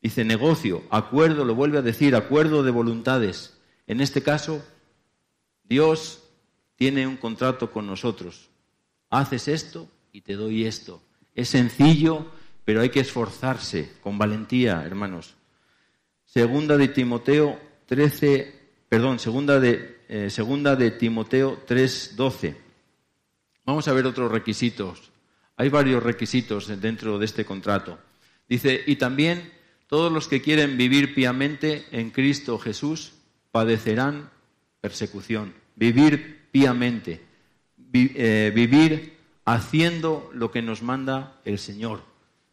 [0.04, 3.58] Dice negocio, acuerdo, lo vuelve a decir, acuerdo de voluntades.
[3.88, 4.64] En este caso,
[5.64, 6.22] Dios
[6.76, 8.50] tiene un contrato con nosotros.
[9.10, 11.02] Haces esto y te doy esto.
[11.36, 12.26] Es sencillo,
[12.64, 15.36] pero hay que esforzarse con valentía, hermanos.
[16.24, 18.56] Segunda de Timoteo 13,
[18.90, 22.56] perdón, segunda de, eh, segunda de Timoteo 3:12.
[23.66, 25.12] Vamos a ver otros requisitos.
[25.58, 28.00] Hay varios requisitos dentro de este contrato.
[28.48, 29.52] Dice, y también
[29.88, 33.14] todos los que quieren vivir piamente en Cristo Jesús
[33.52, 34.30] padecerán
[34.82, 35.54] persecución.
[35.76, 37.22] Vivir piamente.
[37.94, 39.15] Eh, vivir
[39.46, 42.02] haciendo lo que nos manda el Señor.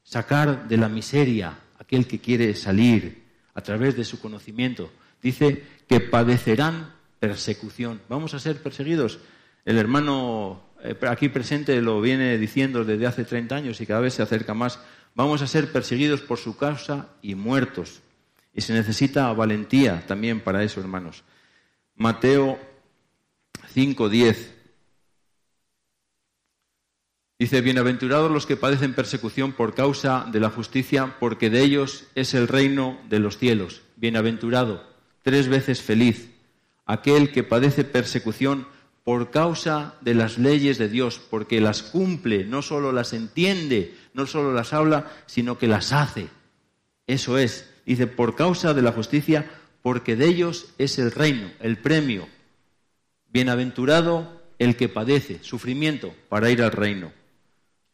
[0.05, 3.23] Sacar de la miseria aquel que quiere salir
[3.55, 4.91] a través de su conocimiento.
[5.23, 8.01] Dice que padecerán persecución.
[8.09, 9.19] Vamos a ser perseguidos.
[9.65, 14.15] El hermano eh, aquí presente lo viene diciendo desde hace 30 años y cada vez
[14.15, 14.79] se acerca más.
[15.15, 18.01] Vamos a ser perseguidos por su causa y muertos.
[18.55, 21.23] Y se necesita valentía también para eso, hermanos.
[21.95, 22.59] Mateo
[23.75, 24.52] 5:10
[27.43, 32.35] dice, bienaventurados los que padecen persecución por causa de la justicia, porque de ellos es
[32.35, 33.83] el reino de los cielos.
[33.97, 34.85] Bienaventurado,
[35.23, 36.31] tres veces feliz,
[36.87, 38.69] aquel que padece persecución
[39.03, 44.27] por causa de las leyes de Dios, porque las cumple, no solo las entiende, no
[44.27, 46.29] solo las habla, sino que las hace.
[47.09, 49.51] Eso es, dice, por causa de la justicia,
[49.83, 52.29] porque de ellos es el reino, el premio.
[53.33, 57.11] Bienaventurado el que padece sufrimiento para ir al reino.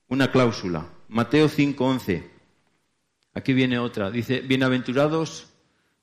[0.08, 2.24] Una cláusula, Mateo 5:11.
[3.34, 5.48] Aquí viene otra, dice, bienaventurados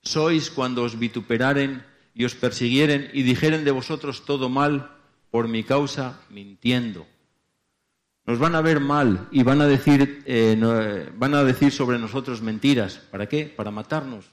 [0.02, 4.92] sois cuando os vituperaren y os persiguieren y dijeren de vosotros todo mal
[5.32, 7.08] por mi causa mintiendo.
[8.28, 12.44] Nos van a ver mal y van a decir, eh, van a decir sobre nosotros
[12.44, 12.98] mentiras.
[13.10, 13.46] ¿Para qué?
[13.46, 14.32] Para matarnos.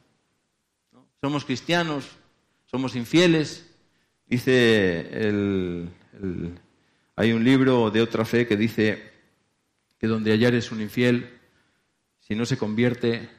[1.22, 2.10] Somos cristianos,
[2.66, 3.74] somos infieles.
[4.26, 5.88] Dice
[7.16, 9.11] hay un libro de otra fe que dice
[10.02, 11.38] que donde hallares un infiel,
[12.18, 13.30] si no se convierte,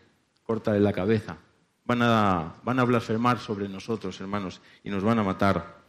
[0.43, 1.35] corta de la cabeza.
[1.83, 5.81] Van a, van a blasfemar sobre nosotros, hermanos, y nos van a matar.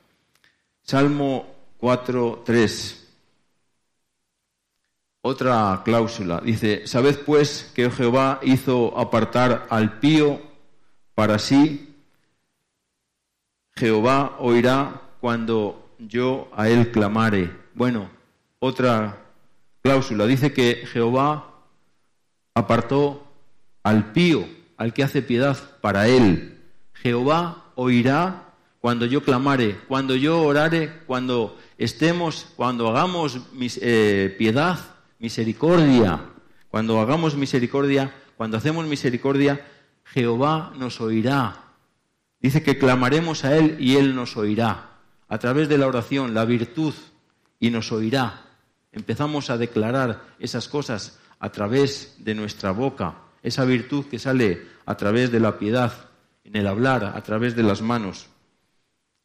[0.83, 1.47] Salmo
[1.81, 3.07] 4.3.
[5.21, 6.41] Otra cláusula.
[6.41, 10.43] Dice, sabed pues que Jehová hizo apartar al pío
[11.15, 11.95] para sí.
[13.77, 17.57] Jehová oirá cuando yo a él clamare.
[17.75, 18.11] Bueno,
[18.59, 19.24] otra
[19.85, 20.27] cláusula.
[20.27, 21.61] Dice que Jehová
[22.55, 23.23] apartó
[23.83, 26.59] al pío, al que hace piedad, para él.
[26.95, 28.47] Jehová oirá
[28.81, 34.79] cuando yo clamare, cuando yo orare, cuando estemos, cuando hagamos eh, piedad,
[35.19, 36.19] misericordia,
[36.71, 39.67] cuando hagamos misericordia, cuando hacemos misericordia,
[40.05, 41.63] Jehová nos oirá.
[42.41, 44.93] Dice que clamaremos a Él y Él nos oirá.
[45.29, 46.95] A través de la oración, la virtud,
[47.61, 48.45] y nos oirá.
[48.95, 54.97] Empezamos a declarar esas cosas a través de nuestra boca, esa virtud que sale a
[54.97, 55.93] través de la piedad,
[56.45, 58.29] en el hablar, a través de las manos.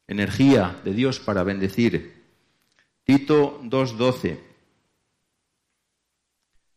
[0.08, 2.20] Energía de Dios para bendecir.
[3.04, 4.40] Tito 2.12.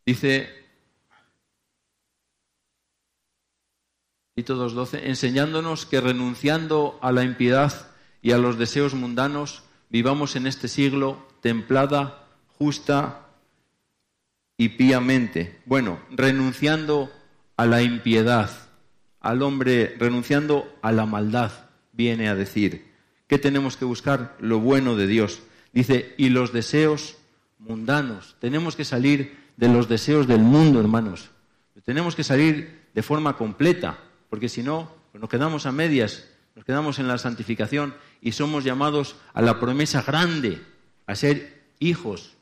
[0.06, 0.48] Dice,
[4.34, 7.88] Tito 2.12, enseñándonos que renunciando a la impiedad
[8.22, 12.23] y a los deseos mundanos, vivamos en este siglo templada,
[12.58, 13.26] justa
[14.56, 15.60] y píamente.
[15.66, 17.10] Bueno, renunciando
[17.56, 18.50] a la impiedad,
[19.20, 21.52] al hombre, renunciando a la maldad,
[21.92, 22.92] viene a decir.
[23.26, 24.36] ¿Qué tenemos que buscar?
[24.38, 25.42] Lo bueno de Dios.
[25.72, 27.16] Dice, y los deseos
[27.58, 28.36] mundanos.
[28.38, 31.30] Tenemos que salir de los deseos del mundo, hermanos.
[31.84, 33.98] Tenemos que salir de forma completa,
[34.30, 38.64] porque si no, pues nos quedamos a medias, nos quedamos en la santificación y somos
[38.64, 40.62] llamados a la promesa grande,
[41.06, 42.34] a ser hijos.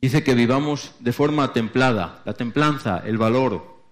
[0.00, 3.82] Dice que vivamos de forma templada, la templanza, el valor,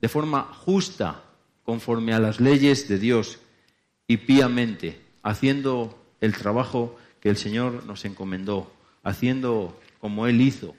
[0.00, 1.24] de forma justa,
[1.64, 3.40] conforme a las leyes de Dios
[4.06, 8.70] y píamente, haciendo el trabajo que el Señor nos encomendó,
[9.02, 10.76] haciendo como Él hizo.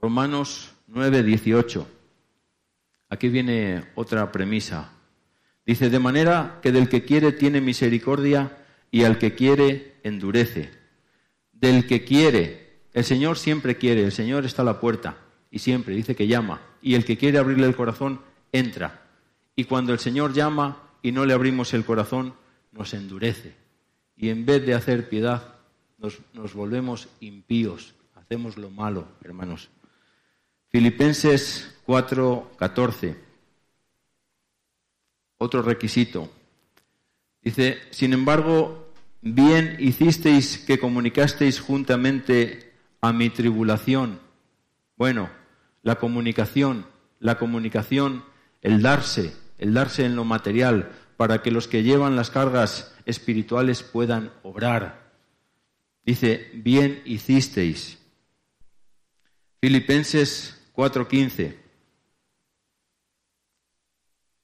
[0.00, 1.86] Romanos 9, 18.
[3.08, 4.92] Aquí viene otra premisa.
[5.66, 8.56] Dice, de manera que del que quiere tiene misericordia
[8.90, 10.79] y al que quiere endurece.
[11.60, 15.18] Del que quiere, el Señor siempre quiere, el Señor está a la puerta
[15.50, 16.62] y siempre dice que llama.
[16.80, 19.02] Y el que quiere abrirle el corazón, entra.
[19.54, 22.34] Y cuando el Señor llama y no le abrimos el corazón,
[22.72, 23.54] nos endurece.
[24.16, 25.56] Y en vez de hacer piedad,
[25.98, 29.68] nos, volvemos impíos, hacemos lo malo, hermanos.
[30.68, 33.16] Filipenses 4:14.
[35.36, 36.30] Otro requisito.
[37.42, 38.89] Dice, sin embargo,
[39.22, 44.20] bien hicisteis que comunicasteis juntamente a mi tribulación.
[44.96, 45.30] Bueno,
[45.82, 46.86] la comunicación,
[47.18, 48.24] la comunicación,
[48.62, 53.82] el darse, el darse en lo material, para que los que llevan las cargas espirituales
[53.82, 55.12] puedan obrar.
[56.04, 57.98] Dice, bien hicisteis.
[59.60, 61.56] Filipenses 4:15.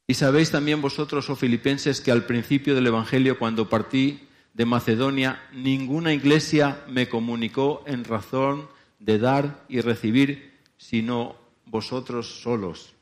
[0.09, 4.26] Y sabéis también vosotros, oh filipenses, que al principio del Evangelio, cuando partí
[4.57, 8.67] de Macedonia, ninguna iglesia me comunicó en razón
[8.99, 12.95] de dar y recibir, sino vosotros solos.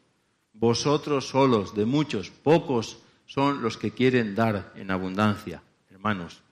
[0.53, 5.63] Vosotros solos, de muchos, pocos son los que quieren dar en abundancia,
[5.93, 6.43] hermanos.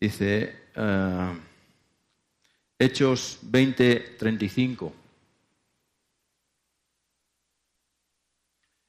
[0.00, 1.38] Dice uh,
[2.76, 4.92] Hechos 20, 35.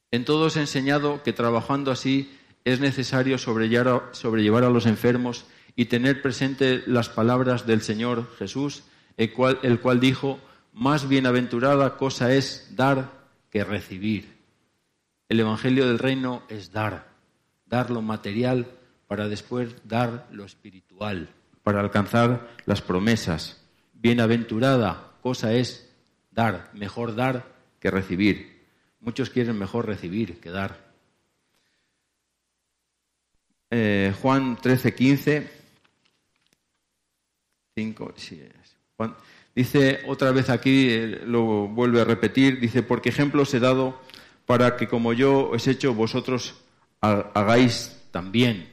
[0.09, 5.45] En todos he enseñado que trabajando así es necesario sobrellevar a, los enfermos
[5.75, 8.83] y tener presente las palabras del Señor Jesús,
[9.17, 10.39] el cual, el cual dijo,
[10.73, 13.11] más bienaventurada cosa es dar
[13.49, 14.37] que recibir.
[15.29, 17.07] El Evangelio del Reino es dar,
[17.65, 18.67] dar lo material
[19.07, 21.29] para después dar lo espiritual,
[21.63, 23.61] para alcanzar las promesas.
[23.93, 25.89] Bienaventurada cosa es
[26.31, 27.45] dar, mejor dar
[27.79, 28.61] que recibir.
[28.99, 30.90] Muchos quieren mejor recibir que dar.
[33.73, 35.49] Eh, Juan 13, 15.
[39.55, 43.97] dice otra vez aquí, eh, lo vuelve a repetir, dice, porque ejemplos he dado
[44.45, 46.55] para que como yo os he hecho, vosotros
[46.99, 48.69] hagáis también.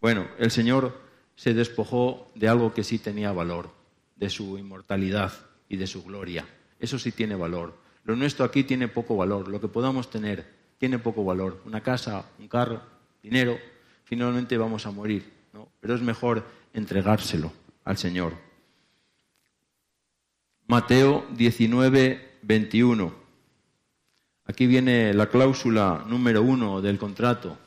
[0.00, 0.98] Bueno, el Señor
[1.36, 3.70] se despojó de algo que sí tenía valor,
[4.16, 5.32] de su inmortalidad
[5.68, 6.46] y de su gloria.
[6.80, 7.76] Eso sí tiene valor.
[8.04, 9.48] Lo nuestro aquí tiene poco valor.
[9.48, 10.46] Lo que podamos tener
[10.78, 11.60] tiene poco valor.
[11.66, 12.80] Una casa, un carro,
[13.22, 13.58] dinero,
[14.08, 15.30] finalmente vamos a morir.
[15.52, 15.68] ¿no?
[15.80, 17.52] Pero es mejor entregárselo
[17.84, 18.32] al Señor.
[20.66, 23.14] Mateo 19, 21.
[24.46, 27.58] Aquí viene la cláusula número uno del contrato.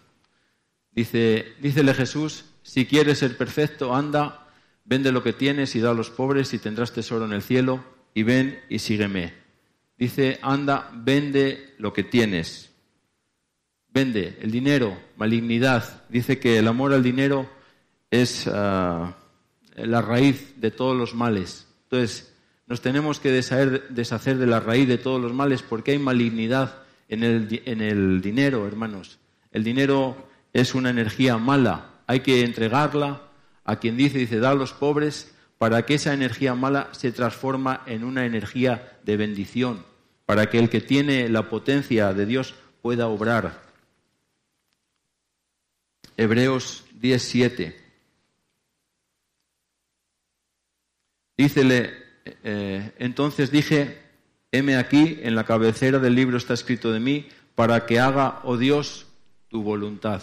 [0.92, 4.48] Dice, dícele Jesús, si quieres ser perfecto, anda,
[4.84, 7.84] vende lo que tienes y da a los pobres y tendrás tesoro en el cielo,
[8.14, 9.34] y ven y sígueme.
[9.98, 12.71] Dice, anda, vende lo que tienes.
[13.94, 16.04] Vende el dinero, malignidad.
[16.10, 17.50] Dice que el amor al dinero
[18.10, 19.18] es ah,
[19.76, 21.68] la raíz de todos los males.
[21.84, 22.34] Entonces,
[22.68, 27.24] nos tenemos que deshacer, de la raíz de todos los males porque hay malignidad en
[27.24, 29.20] el, en el dinero, hermanos.
[29.52, 30.16] El dinero
[30.54, 31.90] es una energía mala.
[32.08, 33.24] Hay que entregarla
[33.66, 37.82] a quien dice, dice, da a los pobres para que esa energía mala se transforma
[37.86, 39.86] en una energía de bendición,
[40.26, 43.71] para que el que tiene la potencia de Dios pueda obrar.
[46.18, 47.80] Hebreos 17.
[51.38, 52.02] Dícele
[52.44, 53.98] eh, entonces dije,
[54.52, 58.58] heme aquí, en la cabecera del libro está escrito de mí, para que haga, oh
[58.58, 59.08] Dios,
[59.48, 60.22] tu voluntad.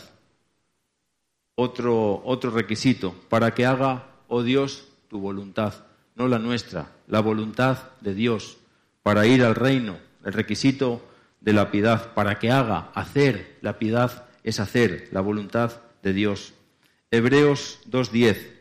[1.55, 5.75] Otro, otro requisito, para que haga, oh Dios, tu voluntad,
[6.15, 8.59] no la nuestra, la voluntad de Dios,
[9.03, 11.03] para ir al reino, el requisito
[11.41, 16.55] de la piedad, para que haga, hacer, la piedad es hacer, la voluntad de Dios.
[17.11, 18.59] Hebreos 2.10.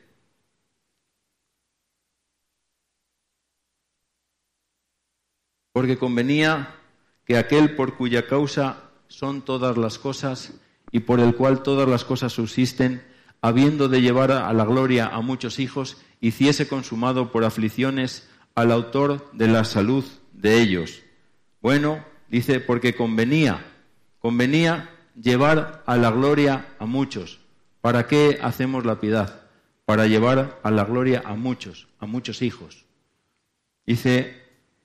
[5.78, 6.73] porque convenía
[7.23, 10.56] que aquel por cuya causa son todas las cosas
[10.91, 13.04] y por el cual todas las cosas subsisten,
[13.41, 19.30] habiendo de llevar a la gloria a muchos hijos, hiciese consumado por aflicciones al autor
[19.34, 21.04] de la salud de ellos.
[21.62, 23.63] Bueno, dice, porque convenía,
[24.17, 24.89] convenía
[25.21, 27.39] llevar a la gloria a muchos.
[27.82, 29.41] ¿Para qué hacemos la piedad?
[29.86, 32.86] Para llevar a la gloria a muchos, a muchos hijos.
[33.86, 34.41] Dice,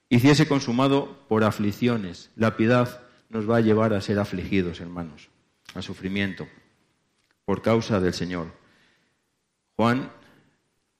[0.09, 2.30] hiciese consumado por aflicciones.
[2.37, 5.28] La piedad nos va a llevar a ser afligidos, hermanos,
[5.74, 6.47] a sufrimiento,
[7.45, 8.53] por causa del Señor.
[9.76, 10.12] Juan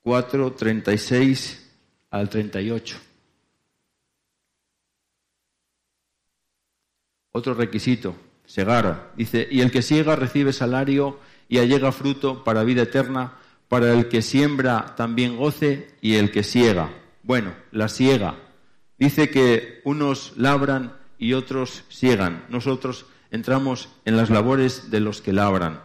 [0.03, 1.70] 4, 36
[2.11, 2.97] al 38.
[7.35, 8.14] Otro requisito,
[8.53, 9.12] segar.
[9.16, 13.38] Dice, y el que siega recibe salario y allega fruto para vida eterna,
[13.68, 16.90] para el que siembra también goce y el que siega.
[17.22, 18.36] Bueno, la siega
[19.03, 22.44] Dice que unos labran y otros siegan.
[22.48, 25.80] Nosotros entramos en las labores de los que labran.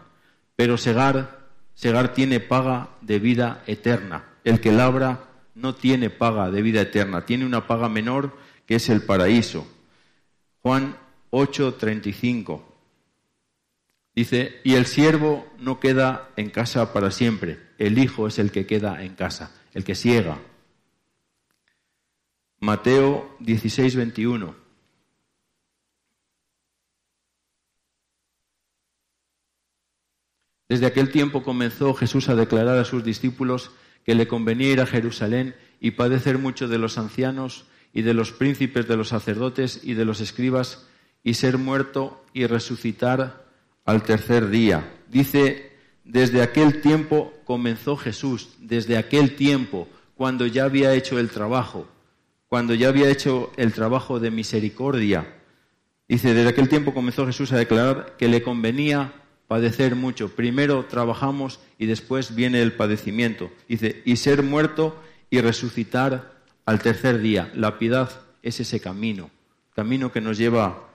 [0.56, 4.26] Pero segar, segar tiene paga de vida eterna.
[4.44, 8.38] El que labra no tiene paga de vida eterna, tiene una paga menor
[8.68, 9.68] que es el paraíso.
[10.62, 10.96] Juan
[11.38, 12.62] 8:35
[14.16, 18.66] dice, y el siervo no queda en casa para siempre, el hijo es el que
[18.66, 20.40] queda en casa, el que ciega.
[22.60, 24.56] Mateo 16:21
[30.70, 33.72] Desde aquel tiempo comenzó Jesús a declarar a sus discípulos
[34.04, 38.32] que le convenía ir a Jerusalén y padecer mucho de los ancianos y de los
[38.32, 40.88] príncipes de los sacerdotes y de los escribas
[41.24, 43.46] y ser muerto y resucitar
[43.86, 44.94] al tercer día.
[45.10, 45.72] Dice,
[46.04, 51.88] desde aquel tiempo comenzó Jesús, desde aquel tiempo, cuando ya había hecho el trabajo,
[52.48, 55.36] cuando ya había hecho el trabajo de misericordia.
[56.08, 59.14] Dice, desde aquel tiempo comenzó Jesús a declarar que le convenía
[59.48, 60.30] padecer mucho.
[60.36, 63.52] Primero trabajamos y después viene el padecimiento.
[63.68, 64.98] Dice, y ser muerto
[65.30, 67.52] y resucitar al tercer día.
[67.54, 68.10] La piedad
[68.42, 69.30] es ese camino,
[69.76, 70.87] camino que nos lleva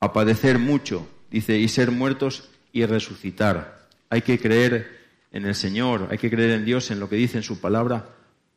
[0.00, 1.08] a padecer mucho.
[1.30, 3.88] Dice, y ser muertos y resucitar.
[4.10, 4.96] Hay que creer
[5.32, 8.10] en el Señor, hay que creer en Dios, en lo que dice en su palabra,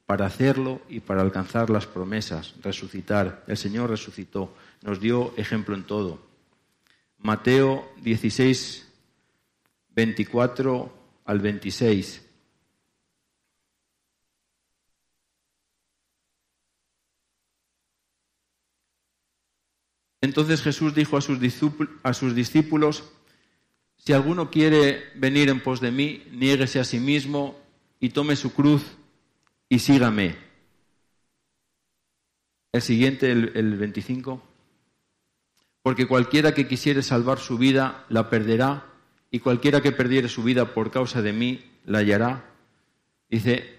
[0.05, 3.43] para hacerlo y para alcanzar las promesas, resucitar.
[3.47, 6.19] El Señor resucitó, nos dio ejemplo en todo.
[7.19, 8.87] Mateo 16,
[9.93, 10.93] 24
[11.25, 12.28] al 26.
[20.22, 23.03] Entonces Jesús dijo a sus, discípulos,
[23.97, 27.57] si alguno quiere venir en pos de mí, niéguese a sí mismo
[27.99, 28.84] y tome su cruz
[29.70, 30.36] y sígame.
[32.72, 34.43] El siguiente, el, el 25.
[35.82, 38.89] Porque cualquiera que quisiere salvar su vida la perderá,
[39.32, 42.45] y cualquiera que perdiere su vida por causa de mí la hallará.
[43.30, 43.78] Dice,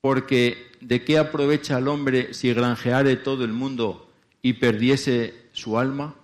[0.00, 4.10] porque ¿de qué aprovecha el hombre si granjeare todo el mundo
[4.42, 6.14] y perdiese su alma?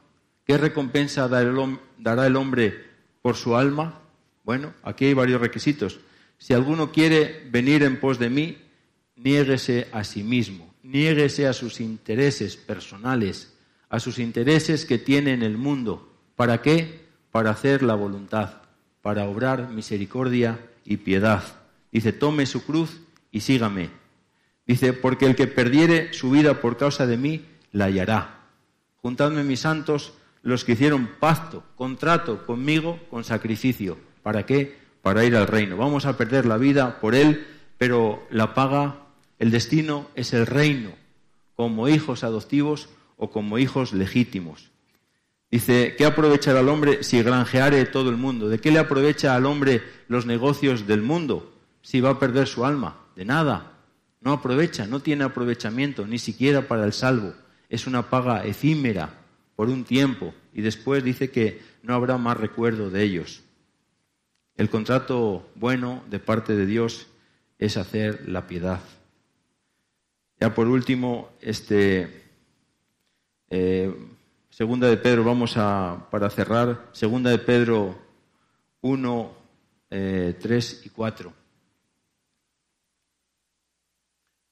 [0.44, 2.84] ¿Qué recompensa dará el hombre
[3.22, 4.02] por su alma?
[4.44, 6.00] Bueno, aquí hay varios requisitos.
[6.36, 8.58] Si alguno quiere venir en pos de mí,
[9.16, 13.54] niéguese a sí mismo, niéguese a sus intereses personales,
[13.88, 16.12] a sus intereses que tiene en el mundo.
[16.36, 17.00] ¿Para qué?
[17.30, 18.62] para hacer la voluntad,
[19.02, 21.42] para obrar misericordia y piedad.
[21.92, 23.00] Dice, tome su cruz
[23.30, 23.90] y sígame.
[24.66, 28.39] Dice, porque el que perdiere su vida por causa de mí, la hallará.
[29.02, 33.98] Juntadme mis santos, los que hicieron pacto, contrato conmigo con sacrificio.
[34.22, 34.78] ¿Para qué?
[35.02, 35.76] Para ir al reino.
[35.76, 37.46] Vamos a perder la vida por él,
[37.78, 39.06] pero la paga,
[39.38, 40.92] el destino es el reino,
[41.56, 44.70] como hijos adoptivos o como hijos legítimos.
[45.50, 48.48] Dice, ¿qué aprovechará al hombre si granjeare todo el mundo?
[48.48, 52.64] ¿De qué le aprovecha al hombre los negocios del mundo si va a perder su
[52.64, 53.00] alma?
[53.16, 53.72] De nada.
[54.20, 57.34] No aprovecha, no tiene aprovechamiento, ni siquiera para el salvo.
[57.70, 59.14] Es una paga efímera
[59.56, 63.42] por un tiempo y después dice que no habrá más recuerdo de ellos.
[64.56, 67.06] El contrato bueno de parte de Dios
[67.58, 68.80] es hacer la piedad.
[70.38, 72.24] Ya por último, este,
[73.48, 73.94] eh,
[74.50, 77.96] Segunda de Pedro, vamos a, para cerrar, segunda de Pedro
[78.80, 79.32] 1,
[79.88, 81.32] 3 eh, y 4.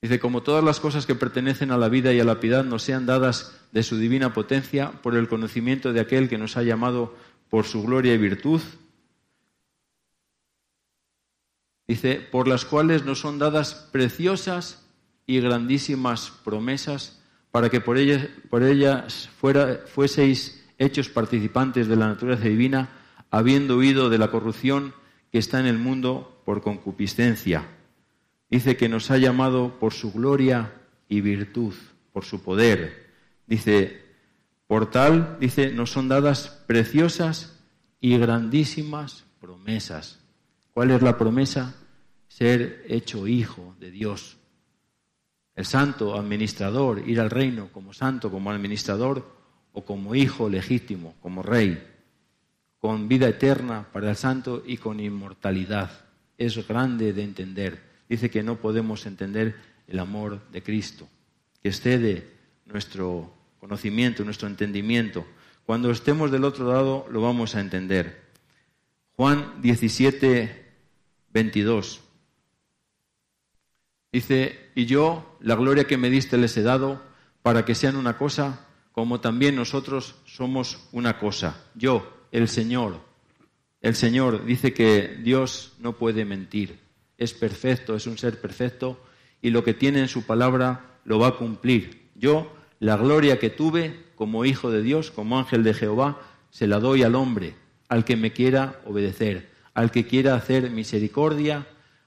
[0.00, 2.84] Dice, como todas las cosas que pertenecen a la vida y a la piedad nos
[2.84, 7.16] sean dadas de su divina potencia por el conocimiento de aquel que nos ha llamado
[7.50, 8.60] por su gloria y virtud.
[11.88, 14.86] Dice, por las cuales nos son dadas preciosas
[15.26, 17.20] y grandísimas promesas
[17.50, 22.90] para que por ellas, por ellas fuera, fueseis hechos participantes de la naturaleza divina,
[23.30, 24.94] habiendo huido de la corrupción
[25.32, 27.77] que está en el mundo por concupiscencia.
[28.50, 30.72] Dice que nos ha llamado por su gloria
[31.08, 31.74] y virtud,
[32.12, 33.08] por su poder.
[33.46, 34.02] Dice,
[34.66, 37.58] por tal, dice, nos son dadas preciosas
[38.00, 40.18] y grandísimas promesas.
[40.72, 41.74] ¿Cuál es la promesa?
[42.28, 44.36] Ser hecho hijo de Dios,
[45.56, 49.28] el santo administrador, ir al reino como santo, como administrador
[49.72, 51.82] o como hijo legítimo, como rey,
[52.78, 55.90] con vida eterna para el santo y con inmortalidad.
[56.36, 57.87] Es grande de entender.
[58.08, 59.56] Dice que no podemos entender
[59.86, 61.08] el amor de Cristo,
[61.62, 62.30] que excede
[62.66, 65.26] nuestro conocimiento, nuestro entendimiento.
[65.66, 68.28] Cuando estemos del otro lado lo vamos a entender.
[69.16, 70.66] Juan 17,
[71.32, 72.00] 22.
[74.12, 77.02] Dice, y yo la gloria que me diste les he dado
[77.42, 81.64] para que sean una cosa como también nosotros somos una cosa.
[81.74, 83.00] Yo, el Señor,
[83.80, 86.80] el Señor dice que Dios no puede mentir,
[87.18, 88.98] es perfecto, es un ser perfecto
[89.42, 92.08] y lo que tiene en su palabra lo va a cumplir.
[92.14, 96.80] Yo, la gloria que tuve como hijo de Dios, como ángel de Jehová, se la
[96.80, 97.54] doy al hombre,
[97.88, 101.66] al que me quiera obedecer, al que quiera hacer misericordia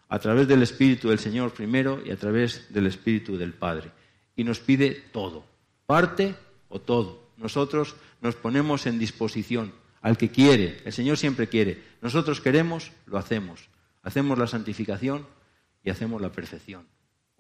[0.09, 3.91] a través del Espíritu del Señor primero y a través del Espíritu del Padre.
[4.36, 5.45] Y nos pide todo,
[5.86, 6.36] parte
[6.70, 7.30] o todo.
[7.38, 10.82] Nosotros nos ponemos en disposición al que quiere.
[10.86, 11.82] El Señor siempre quiere.
[12.01, 13.70] Nosotros queremos, lo hacemos.
[14.04, 15.26] Hacemos la santificación
[15.84, 16.88] y hacemos la perfección.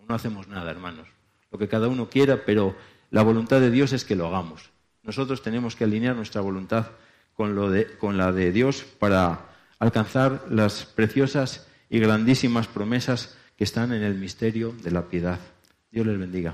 [0.07, 1.07] no hacemos nada, hermanos.
[1.51, 2.75] Lo que cada uno quiera, pero
[3.09, 4.71] la voluntad de Dios es que lo hagamos.
[5.03, 6.87] Nosotros tenemos que alinear nuestra voluntad
[7.33, 7.55] con,
[7.99, 9.47] con la de Dios para
[9.79, 15.39] alcanzar las preciosas y grandísimas promesas que están en el misterio de la piedad.
[15.91, 16.53] Dios les bendiga.